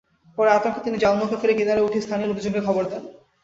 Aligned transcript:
পরে 0.37 0.49
আতঙ্কে 0.51 0.79
তিনি 0.83 0.97
জাল 0.97 1.13
নৌকা 1.17 1.37
ফেলে 1.41 1.53
কিনারে 1.57 1.81
উঠে 1.83 1.99
স্থানীয় 2.01 2.29
লোকজনকে 2.29 2.61
খবর 2.67 2.83
দেন। 2.91 3.03